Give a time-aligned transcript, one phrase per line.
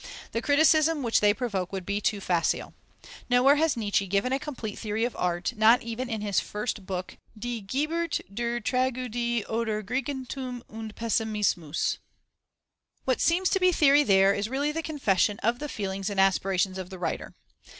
[0.31, 2.73] The criticism which they provoke would be too facile.
[3.29, 7.17] Nowhere has Nietzsche given a complete theory of art, not even in his first book,
[7.37, 11.99] Die Geburt der Tragödie oder Griechentum und Pessimismus.
[13.05, 16.79] What seems to be theory there, is really the confession of the feelings and aspirations
[16.79, 17.35] of the writer.